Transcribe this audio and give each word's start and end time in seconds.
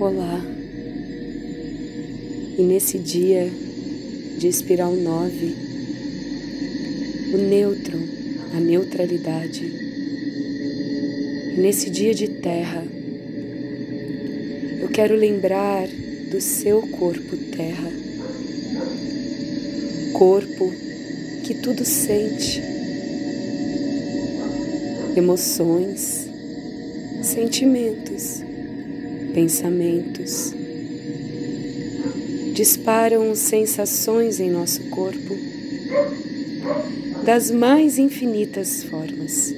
Olá. 0.00 0.40
E 2.56 2.62
nesse 2.62 3.00
dia 3.00 3.50
de 4.38 4.46
espiral 4.46 4.94
9, 4.94 5.56
o 7.34 7.36
nêutron, 7.38 7.98
a 8.56 8.60
neutralidade. 8.60 9.64
E 11.52 11.60
nesse 11.60 11.90
dia 11.90 12.14
de 12.14 12.28
terra, 12.28 12.86
eu 14.80 14.88
quero 14.90 15.16
lembrar 15.16 15.88
do 16.30 16.40
seu 16.40 16.80
corpo 16.82 17.36
terra. 17.56 17.90
Corpo 20.12 20.72
que 21.42 21.54
tudo 21.54 21.84
sente. 21.84 22.62
Emoções, 25.16 26.28
sentimentos 27.20 28.46
pensamentos. 29.38 30.52
Disparam 32.54 33.36
sensações 33.36 34.40
em 34.40 34.50
nosso 34.50 34.82
corpo 34.90 35.36
das 37.24 37.48
mais 37.48 37.98
infinitas 37.98 38.82
formas. 38.82 39.54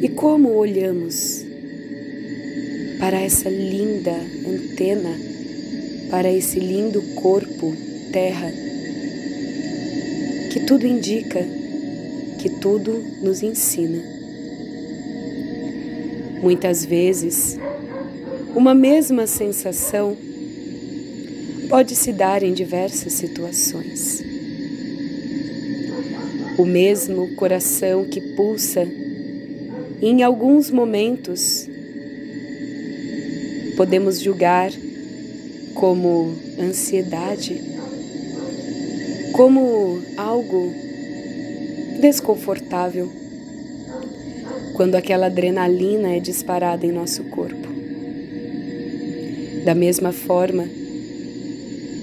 E 0.00 0.08
como 0.08 0.54
olhamos 0.54 1.44
para 2.98 3.20
essa 3.20 3.50
linda 3.50 4.16
antena, 4.48 5.14
para 6.08 6.32
esse 6.32 6.58
lindo 6.58 7.02
corpo 7.14 7.76
terra, 8.10 8.50
que 10.50 10.60
tudo 10.60 10.86
indica, 10.86 11.46
que 12.38 12.48
tudo 12.48 13.04
nos 13.22 13.42
ensina. 13.42 14.17
Muitas 16.42 16.84
vezes, 16.84 17.58
uma 18.54 18.72
mesma 18.74 19.26
sensação 19.26 20.16
pode 21.68 21.96
se 21.96 22.12
dar 22.12 22.42
em 22.42 22.52
diversas 22.52 23.12
situações. 23.12 24.22
O 26.56 26.64
mesmo 26.64 27.34
coração 27.34 28.04
que 28.04 28.20
pulsa, 28.36 28.86
em 30.00 30.22
alguns 30.22 30.70
momentos, 30.70 31.68
podemos 33.76 34.20
julgar 34.20 34.70
como 35.74 36.34
ansiedade, 36.58 37.60
como 39.32 40.00
algo 40.16 40.72
desconfortável 42.00 43.17
quando 44.78 44.94
aquela 44.94 45.26
adrenalina 45.26 46.14
é 46.14 46.20
disparada 46.20 46.86
em 46.86 46.92
nosso 46.92 47.24
corpo. 47.24 47.68
Da 49.64 49.74
mesma 49.74 50.12
forma, 50.12 50.68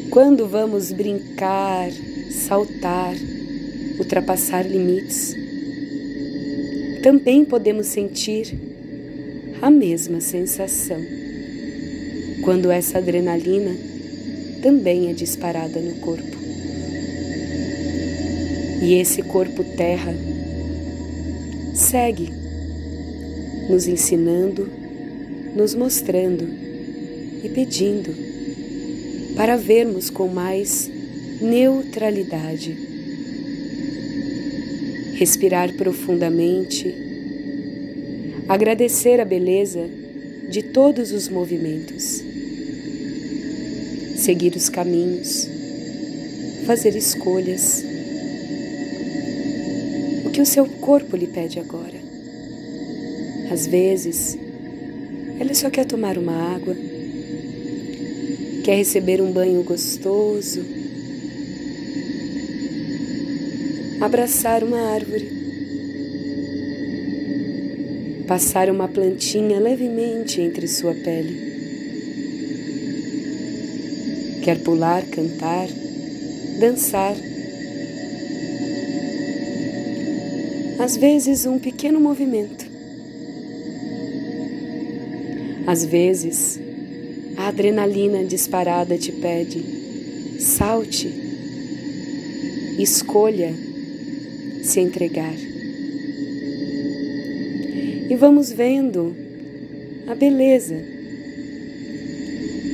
quando 0.09 0.45
vamos 0.45 0.91
brincar, 0.91 1.89
saltar, 2.29 3.15
ultrapassar 3.97 4.63
limites, 4.63 5.33
também 7.01 7.45
podemos 7.45 7.87
sentir 7.87 8.53
a 9.61 9.71
mesma 9.71 10.19
sensação. 10.19 10.99
Quando 12.43 12.69
essa 12.69 12.97
adrenalina 12.97 13.71
também 14.61 15.09
é 15.09 15.13
disparada 15.13 15.79
no 15.79 15.95
corpo. 16.01 16.37
E 18.81 18.95
esse 18.95 19.21
corpo 19.21 19.63
terra 19.63 20.13
segue 21.73 22.44
nos 23.69 23.87
ensinando, 23.87 24.69
nos 25.55 25.73
mostrando 25.73 26.47
e 27.43 27.49
pedindo 27.49 28.13
para 29.35 29.57
vermos 29.57 30.09
com 30.09 30.27
mais 30.27 30.89
neutralidade. 31.41 32.77
Respirar 35.15 35.73
profundamente, 35.73 36.93
agradecer 38.47 39.19
a 39.19 39.25
beleza 39.25 39.87
de 40.49 40.61
todos 40.61 41.11
os 41.11 41.29
movimentos, 41.29 42.21
seguir 44.17 44.55
os 44.55 44.69
caminhos, 44.69 45.49
fazer 46.65 46.95
escolhas. 46.95 47.83
O 50.25 50.29
que 50.31 50.41
o 50.41 50.45
seu 50.45 50.65
corpo 50.65 51.15
lhe 51.15 51.27
pede 51.27 51.59
agora? 51.59 51.84
Às 53.49 53.67
vezes, 53.67 54.37
ele 55.39 55.53
só 55.53 55.69
quer 55.69 55.85
tomar 55.85 56.17
uma 56.17 56.55
água, 56.55 56.75
quer 58.63 58.75
receber 58.75 59.21
um 59.21 59.31
banho 59.31 59.61
gostoso, 59.63 60.65
abraçar 64.01 64.63
uma 64.63 64.79
árvore, 64.79 65.29
passar 68.27 68.69
uma 68.69 68.87
plantinha 68.87 69.59
levemente 69.59 70.41
entre 70.41 70.67
sua 70.67 70.95
pele. 70.95 71.53
Quer 74.43 74.59
pular, 74.59 75.03
cantar, 75.05 75.67
dançar. 76.59 77.15
Às 80.79 80.97
vezes, 80.97 81.45
um 81.45 81.59
pequeno 81.59 81.99
movimento 81.99 82.64
às 85.67 85.83
vezes, 85.83 86.59
a 87.37 87.47
adrenalina 87.47 88.23
disparada 88.23 88.97
te 88.97 89.11
pede: 89.11 89.63
salte, 90.39 91.11
escolha 92.77 93.53
se 94.63 94.79
entregar. 94.79 95.35
E 98.07 98.15
vamos 98.15 98.51
vendo 98.51 99.15
a 100.07 100.13
beleza 100.13 100.75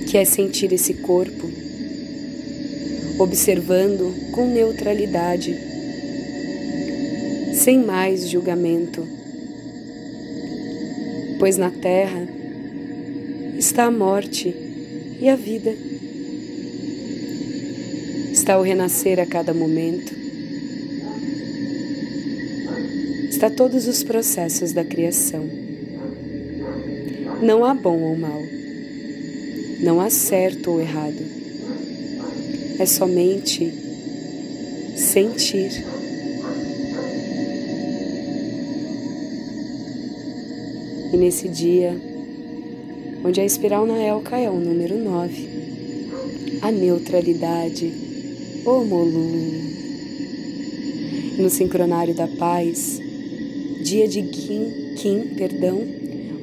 que 0.08 0.18
é 0.18 0.26
sentir 0.26 0.74
esse 0.74 0.96
corpo, 0.96 1.50
observando 3.18 4.14
com 4.34 4.46
neutralidade, 4.48 5.58
sem 7.54 7.80
mais 7.80 8.30
julgamento. 8.30 9.08
Pois 11.40 11.58
na 11.58 11.72
Terra, 11.72 12.41
está 13.72 13.86
a 13.86 13.92
morte 13.92 14.54
e 15.22 15.30
a 15.30 15.36
vida. 15.38 15.74
Está 18.34 18.60
o 18.60 18.62
renascer 18.62 19.18
a 19.18 19.26
cada 19.26 19.54
momento. 19.54 20.14
Está 23.30 23.50
todos 23.50 23.88
os 23.88 24.04
processos 24.04 24.74
da 24.74 24.84
criação. 24.84 25.50
Não 27.42 27.64
há 27.64 27.74
bom 27.74 27.98
ou 27.98 28.18
mal. 28.18 28.42
Não 29.80 30.02
há 30.02 30.10
certo 30.10 30.72
ou 30.72 30.82
errado. 30.82 31.24
É 32.78 32.86
somente 32.86 33.72
sentir. 34.98 35.82
E 41.14 41.18
nesse 41.18 41.48
dia, 41.48 42.11
onde 43.24 43.40
a 43.40 43.46
espiral 43.46 43.86
na 43.86 43.98
Elka 43.98 44.38
é 44.38 44.50
o 44.50 44.60
número 44.60 44.98
9. 44.98 45.50
A 46.62 46.72
neutralidade, 46.72 47.92
o 48.66 48.84
Molu. 48.84 49.32
No 51.38 51.50
sincronário 51.50 52.14
da 52.14 52.28
paz, 52.28 53.00
dia 53.84 54.08
de 54.08 54.24
Kim, 54.24 54.94
Kim, 54.96 55.36
perdão, 55.36 55.82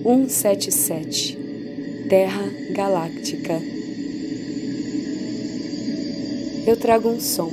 177, 0.03 1.39
Terra 2.09 2.49
Galáctica. 2.73 3.61
Eu 6.67 6.77
trago 6.77 7.09
um 7.09 7.21
som, 7.21 7.51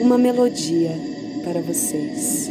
uma 0.00 0.16
melodia 0.16 0.92
para 1.44 1.60
vocês. 1.60 2.50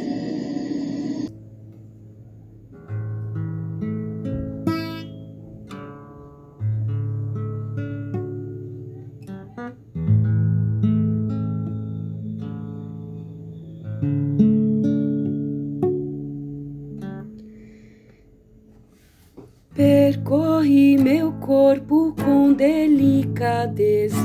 Percorri 19.73 20.99
meu 20.99 21.31
corpo 21.33 22.13
com 22.23 22.53
delicadeza, 22.53 24.15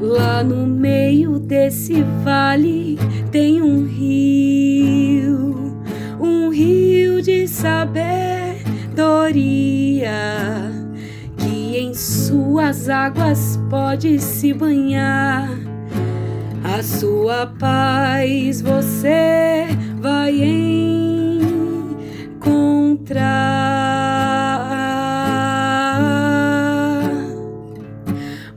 Lá 0.00 0.44
no 0.44 0.68
meio 0.68 1.40
desse 1.40 2.04
vale 2.22 2.96
tem 3.32 3.60
um 3.60 3.86
rio, 3.86 5.82
um 6.20 6.48
rio 6.50 7.20
de 7.20 7.48
sabedoria 7.48 8.54
suas 12.34 12.88
águas 12.88 13.60
pode 13.70 14.18
se 14.18 14.52
banhar. 14.52 15.48
A 16.64 16.82
sua 16.82 17.46
paz 17.46 18.60
você 18.60 19.68
vai 20.00 20.34
encontrar. 22.34 22.74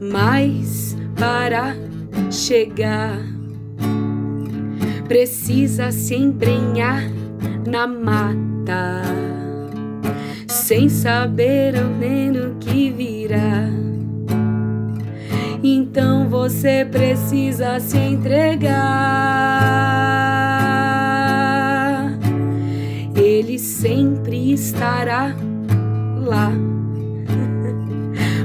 Mas 0.01 0.97
para 1.15 1.75
chegar, 2.31 3.19
precisa 5.07 5.91
se 5.91 6.15
embrenhar 6.15 7.03
na 7.67 7.85
mata, 7.85 9.03
sem 10.67 10.89
saber 10.89 11.77
ao 11.77 11.85
menos 11.85 12.57
que 12.59 12.91
virá. 12.91 13.69
Então 15.63 16.27
você 16.27 16.83
precisa 16.83 17.79
se 17.79 17.97
entregar. 17.97 18.67
Ele 23.15 23.57
sempre 23.57 24.51
estará 24.51 25.33
lá. 26.17 26.51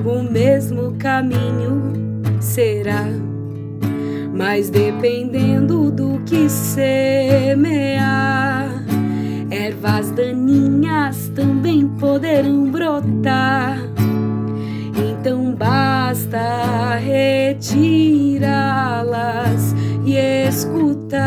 O 0.07 0.23
mesmo 0.23 0.95
caminho 0.99 1.93
será. 2.41 3.05
Mas 4.33 4.71
dependendo 4.71 5.91
do 5.91 6.21
que 6.25 6.49
semear, 6.49 7.53
ervas 9.83 10.13
daninhas 10.13 11.29
também 11.35 11.89
poderão 11.89 12.71
brotar. 12.71 13.79
Então 14.97 15.57
basta 15.57 16.95
retirá-las 16.97 18.15
e 20.07 20.15
escutar 20.47 21.19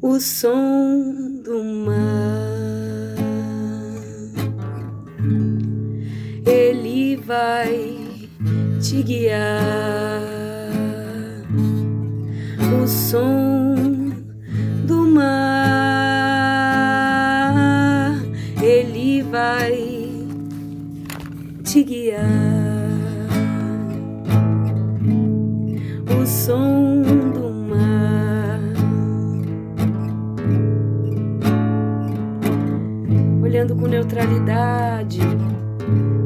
o 0.00 0.18
som 0.18 1.42
do 1.44 1.62
mar. 1.84 2.40
Ele 6.46 7.16
vai 7.16 7.98
te 8.80 9.02
guiar. 9.02 10.22
O 12.82 12.86
som 12.88 13.49
te 21.70 21.84
guiar. 21.84 22.26
O 26.10 26.26
som 26.26 27.02
do 27.32 27.52
mar. 27.70 28.58
Olhando 33.40 33.76
com 33.76 33.86
neutralidade 33.86 35.20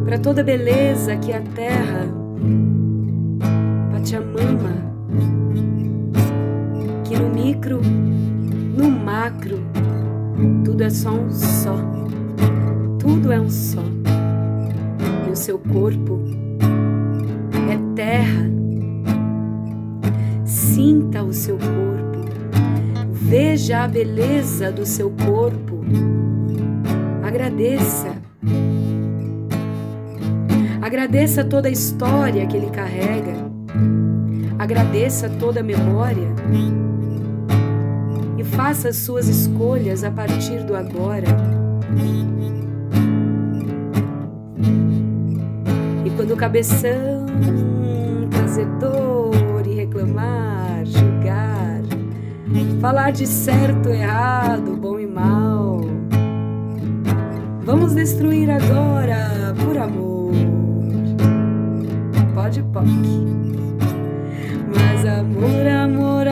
para 0.06 0.18
toda 0.18 0.42
beleza 0.42 1.14
que 1.16 1.34
a 1.34 1.42
terra, 1.42 2.06
Pachamama, 3.92 4.94
que 7.04 7.18
no 7.18 7.28
micro, 7.28 7.82
no 7.82 8.90
macro, 8.90 9.58
tudo 10.64 10.82
é 10.82 10.88
só 10.88 11.10
um 11.10 11.30
só, 11.30 11.76
tudo 12.98 13.30
é 13.30 13.38
um 13.38 13.50
só. 13.50 13.93
Seu 15.44 15.58
corpo 15.58 16.20
é 17.70 17.94
terra. 17.94 18.50
Sinta 20.42 21.22
o 21.22 21.34
seu 21.34 21.58
corpo, 21.58 22.24
veja 23.12 23.84
a 23.84 23.86
beleza 23.88 24.72
do 24.72 24.86
seu 24.86 25.10
corpo, 25.10 25.84
agradeça. 27.22 28.16
Agradeça 30.80 31.44
toda 31.44 31.68
a 31.68 31.70
história 31.70 32.46
que 32.46 32.56
ele 32.56 32.70
carrega. 32.70 33.34
Agradeça 34.58 35.28
toda 35.28 35.60
a 35.60 35.62
memória. 35.62 36.28
E 38.38 38.44
faça 38.44 38.88
as 38.88 38.96
suas 38.96 39.28
escolhas 39.28 40.04
a 40.04 40.10
partir 40.10 40.64
do 40.64 40.74
agora. 40.74 41.28
E 46.34 46.36
quando 46.36 46.36
o 46.36 46.36
cabeção 46.36 47.26
trazer 48.30 48.66
dor 48.80 49.66
e 49.66 49.74
reclamar, 49.74 50.84
julgar, 50.84 51.80
falar 52.80 53.12
de 53.12 53.24
certo, 53.26 53.88
errado, 53.88 54.76
bom 54.76 54.98
e 54.98 55.06
mal, 55.06 55.80
vamos 57.64 57.94
destruir 57.94 58.50
agora 58.50 59.54
por 59.64 59.78
amor 59.78 60.34
pode 62.34 62.62
POC. 62.64 62.84
Mas 64.74 65.06
amor, 65.06 65.66
amor, 65.66 66.23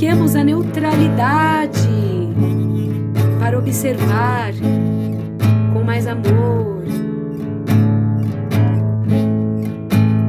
Busquemos 0.00 0.34
a 0.34 0.42
neutralidade 0.42 1.90
para 3.38 3.58
observar 3.58 4.50
com 5.74 5.84
mais 5.84 6.06
amor. 6.06 6.84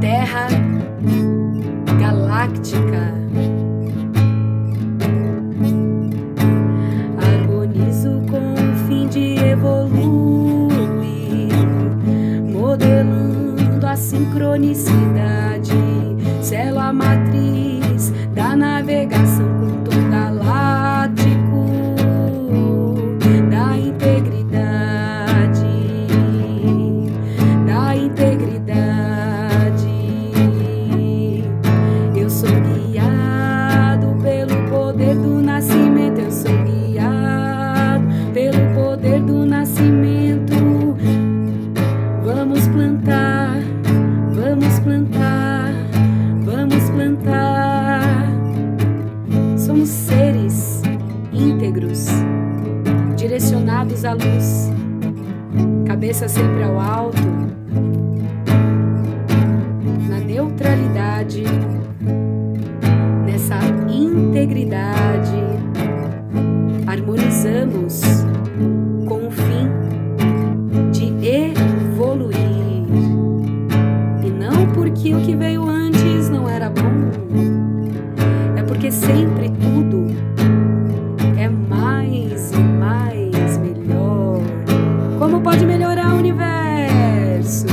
Terra 0.02 0.50
galáctica. 1.98 3.14
Harmonizo 7.18 8.22
com 8.30 8.54
o 8.54 8.76
fim 8.90 9.08
de 9.08 9.36
evoluir, 9.38 10.68
modelando 12.52 13.88
a 13.88 13.96
sincronicidade, 13.96 15.72
célula 16.42 16.92
matriz 16.92 17.71
harmonizamos 67.42 68.02
com 69.08 69.28
o 69.28 69.32
fim 69.32 69.68
de 70.92 71.06
evoluir. 71.28 72.38
E 74.24 74.30
não 74.30 74.68
porque 74.74 75.14
o 75.16 75.22
que 75.22 75.36
veio 75.36 75.68
antes 75.68 76.30
não 76.30 76.48
era 76.48 76.70
bom, 76.70 77.12
é 78.56 78.64
porque 78.64 78.92
sempre 78.92 79.50
tudo 79.50 80.08
é 81.38 81.50
mais 81.50 82.52
e 82.52 82.60
mais 82.60 83.58
melhor. 83.58 84.42
Como 85.18 85.42
pode 85.42 85.66
melhorar 85.66 86.14
o 86.14 86.18
universo? 86.18 87.66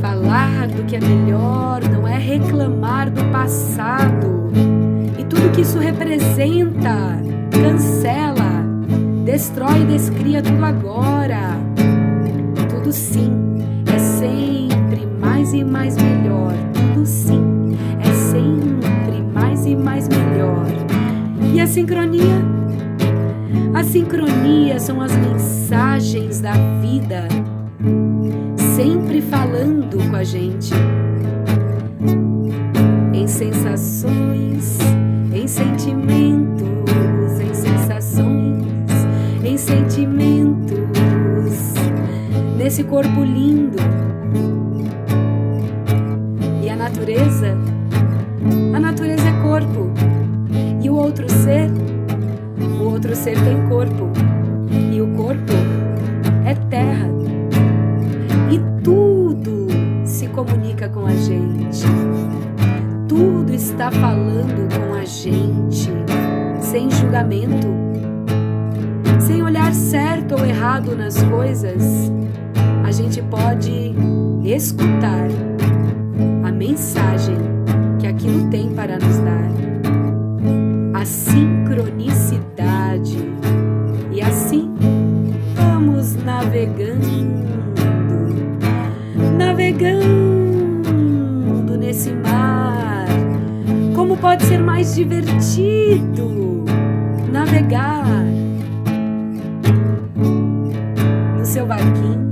Falar 0.00 0.68
do 0.68 0.84
que 0.84 0.96
é 0.96 1.00
melhor 1.00 1.80
não 1.90 2.06
é 2.06 2.18
reclamar 2.18 3.10
do 3.10 3.24
passado. 3.32 4.37
Representa, 5.98 7.20
cancela, 7.50 8.64
destrói 9.24 9.82
e 9.82 9.84
descria 9.86 10.42
tudo 10.42 10.64
agora. 10.64 11.58
Tudo 12.70 12.92
sim 12.92 13.32
é 13.92 13.98
sempre 13.98 15.06
mais 15.20 15.52
e 15.52 15.64
mais 15.64 15.96
melhor. 15.96 16.54
Tudo 16.72 17.04
sim 17.04 17.76
é 18.00 18.12
sempre 18.12 19.22
mais 19.34 19.66
e 19.66 19.74
mais 19.74 20.08
melhor. 20.08 20.66
E 21.52 21.60
a 21.60 21.66
sincronia? 21.66 22.44
A 23.74 23.82
sincronia 23.82 24.78
são 24.78 25.00
as 25.00 25.14
mensagens 25.16 26.40
da 26.40 26.52
vida 26.80 27.26
sempre 28.78 29.20
falando 29.20 29.98
com 30.08 30.14
a 30.14 30.22
gente. 30.22 30.72
Em 33.12 33.26
sensações, 33.26 34.57
corpo 42.98 43.22
lindo. 43.22 43.78
E 46.60 46.68
a 46.68 46.74
natureza? 46.74 47.56
A 48.74 48.80
natureza 48.80 49.22
é 49.22 49.40
corpo. 49.40 49.92
E 50.82 50.90
o 50.90 50.96
outro 50.96 51.30
ser? 51.30 51.70
O 52.58 52.82
outro 52.82 53.14
ser 53.14 53.36
tem 53.44 53.68
corpo. 53.68 54.10
E 54.92 55.00
o 55.00 55.06
corpo 55.14 55.52
é 56.44 56.54
terra. 56.68 57.06
E 58.50 58.58
tudo 58.82 59.68
se 60.04 60.26
comunica 60.26 60.88
com 60.88 61.06
a 61.06 61.14
gente. 61.14 61.84
Tudo 63.06 63.54
está 63.54 63.92
falando 63.92 64.68
com 64.76 64.94
a 64.94 65.04
gente, 65.04 65.88
sem 66.60 66.90
julgamento, 66.90 67.68
sem 69.20 69.40
olhar 69.40 69.72
certo 69.72 70.34
ou 70.34 70.44
errado 70.44 70.96
nas 70.96 71.22
coisas. 71.22 72.10
A 72.88 72.90
gente 72.90 73.20
pode 73.20 73.94
escutar 74.42 75.28
a 76.42 76.50
mensagem 76.50 77.36
que 77.98 78.06
aquilo 78.06 78.48
tem 78.48 78.72
para 78.72 78.94
nos 78.94 79.18
dar. 79.18 79.50
A 80.94 81.04
sincronicidade. 81.04 83.18
E 84.10 84.22
assim 84.22 84.74
vamos 85.54 86.16
navegando 86.24 87.06
navegando 89.36 90.06
nesse 91.76 92.10
mar. 92.10 93.04
Como 93.94 94.16
pode 94.16 94.44
ser 94.44 94.60
mais 94.60 94.94
divertido 94.94 96.64
navegar 97.30 98.24
no 101.36 101.44
seu 101.44 101.66
barquinho, 101.66 102.27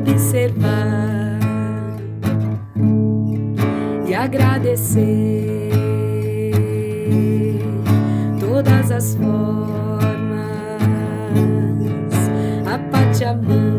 observar 0.00 1.38
e 4.06 4.14
agradecer 4.14 5.60
todas 8.38 8.90
as 8.90 9.14
formas 9.14 9.60
a 12.66 12.78
Pachamama 12.90 13.60
te 13.60 13.69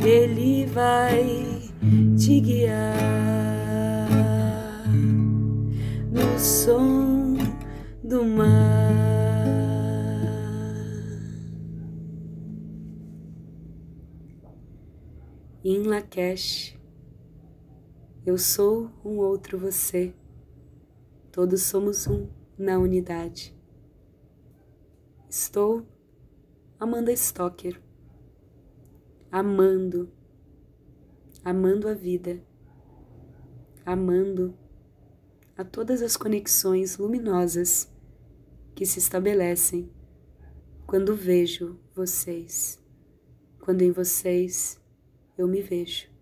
Ele 0.04 0.66
vai 0.66 1.62
te 2.18 2.40
guiar 2.40 2.98
no 6.10 6.38
som 6.38 7.36
do 8.02 8.24
mar. 8.24 8.66
em 15.68 15.82
Lakesh. 15.82 16.76
Eu 18.24 18.38
sou 18.38 18.88
um 19.04 19.18
outro 19.18 19.58
você. 19.58 20.14
Todos 21.36 21.64
somos 21.64 22.06
um 22.06 22.30
na 22.56 22.78
unidade. 22.78 23.54
Estou 25.28 25.86
Amanda 26.80 27.12
Stocker, 27.12 27.78
amando, 29.30 30.10
amando 31.44 31.90
a 31.90 31.92
vida, 31.92 32.42
amando 33.84 34.56
a 35.58 35.62
todas 35.62 36.00
as 36.00 36.16
conexões 36.16 36.96
luminosas 36.96 37.94
que 38.74 38.86
se 38.86 38.98
estabelecem 38.98 39.92
quando 40.86 41.14
vejo 41.14 41.78
vocês, 41.94 42.82
quando 43.60 43.82
em 43.82 43.90
vocês 43.90 44.80
eu 45.36 45.46
me 45.46 45.60
vejo. 45.60 46.15